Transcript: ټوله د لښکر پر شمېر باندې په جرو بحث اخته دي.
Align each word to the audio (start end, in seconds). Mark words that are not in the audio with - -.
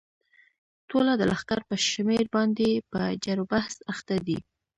ټوله 0.89 1.11
د 1.17 1.21
لښکر 1.31 1.59
پر 1.69 1.79
شمېر 1.91 2.25
باندې 2.35 2.67
په 2.91 3.01
جرو 3.23 3.43
بحث 3.53 3.75
اخته 3.91 4.15
دي. 4.27 4.37